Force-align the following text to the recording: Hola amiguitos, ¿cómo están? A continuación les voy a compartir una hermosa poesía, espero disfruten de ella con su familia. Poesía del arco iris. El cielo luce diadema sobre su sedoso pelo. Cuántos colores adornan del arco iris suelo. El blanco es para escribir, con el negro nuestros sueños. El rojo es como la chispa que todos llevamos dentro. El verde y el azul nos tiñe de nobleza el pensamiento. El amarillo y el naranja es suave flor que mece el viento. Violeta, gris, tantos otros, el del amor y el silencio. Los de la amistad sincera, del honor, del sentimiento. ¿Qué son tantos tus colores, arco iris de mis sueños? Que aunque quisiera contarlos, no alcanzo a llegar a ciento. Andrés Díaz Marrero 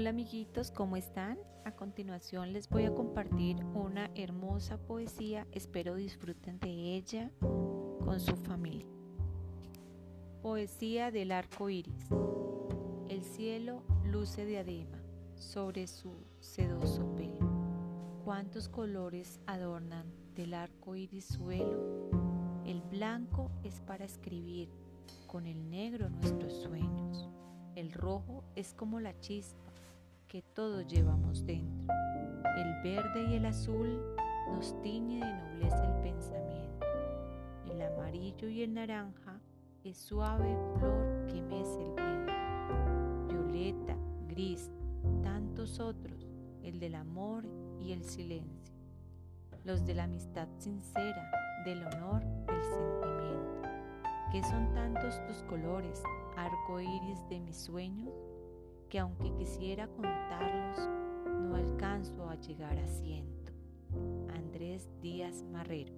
Hola 0.00 0.08
amiguitos, 0.08 0.70
¿cómo 0.70 0.96
están? 0.96 1.38
A 1.66 1.72
continuación 1.72 2.54
les 2.54 2.70
voy 2.70 2.86
a 2.86 2.94
compartir 2.94 3.62
una 3.74 4.10
hermosa 4.14 4.78
poesía, 4.78 5.46
espero 5.52 5.94
disfruten 5.94 6.58
de 6.58 6.96
ella 6.96 7.30
con 7.40 8.18
su 8.18 8.34
familia. 8.34 8.86
Poesía 10.40 11.10
del 11.10 11.32
arco 11.32 11.68
iris. 11.68 12.08
El 13.10 13.22
cielo 13.24 13.82
luce 14.06 14.46
diadema 14.46 15.02
sobre 15.34 15.86
su 15.86 16.14
sedoso 16.38 17.14
pelo. 17.14 18.22
Cuántos 18.24 18.70
colores 18.70 19.38
adornan 19.44 20.06
del 20.34 20.54
arco 20.54 20.96
iris 20.96 21.26
suelo. 21.26 22.08
El 22.64 22.80
blanco 22.80 23.50
es 23.64 23.82
para 23.82 24.06
escribir, 24.06 24.70
con 25.26 25.46
el 25.46 25.68
negro 25.68 26.08
nuestros 26.08 26.54
sueños. 26.54 27.28
El 27.76 27.92
rojo 27.92 28.44
es 28.56 28.72
como 28.72 28.98
la 28.98 29.18
chispa 29.20 29.69
que 30.30 30.42
todos 30.42 30.86
llevamos 30.86 31.44
dentro. 31.44 31.92
El 32.56 32.82
verde 32.84 33.30
y 33.30 33.34
el 33.34 33.46
azul 33.46 34.00
nos 34.52 34.80
tiñe 34.80 35.18
de 35.18 35.32
nobleza 35.32 35.84
el 35.84 36.02
pensamiento. 36.02 36.86
El 37.68 37.82
amarillo 37.82 38.48
y 38.48 38.62
el 38.62 38.74
naranja 38.74 39.40
es 39.82 39.98
suave 39.98 40.56
flor 40.78 41.26
que 41.26 41.42
mece 41.42 41.82
el 41.82 41.94
viento. 41.96 42.32
Violeta, 43.28 43.96
gris, 44.28 44.70
tantos 45.20 45.80
otros, 45.80 46.28
el 46.62 46.78
del 46.78 46.94
amor 46.94 47.44
y 47.80 47.90
el 47.90 48.04
silencio. 48.04 48.76
Los 49.64 49.84
de 49.84 49.94
la 49.94 50.04
amistad 50.04 50.46
sincera, 50.58 51.28
del 51.64 51.84
honor, 51.86 52.22
del 52.46 52.62
sentimiento. 52.62 53.62
¿Qué 54.30 54.44
son 54.44 54.72
tantos 54.74 55.20
tus 55.26 55.42
colores, 55.48 56.00
arco 56.36 56.80
iris 56.80 57.28
de 57.28 57.40
mis 57.40 57.56
sueños? 57.56 58.14
Que 58.90 58.98
aunque 58.98 59.32
quisiera 59.36 59.86
contarlos, 59.86 60.78
no 61.24 61.54
alcanzo 61.54 62.28
a 62.28 62.34
llegar 62.34 62.76
a 62.76 62.86
ciento. 62.88 63.52
Andrés 64.34 64.90
Díaz 65.00 65.44
Marrero 65.44 65.94